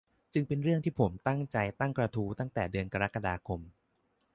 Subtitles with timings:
[0.33, 3.59] จึงเป็นเรื่องที่ผมตั้งใจตั้งกระทู้ตั้งแต่เดือนกรกฎาคม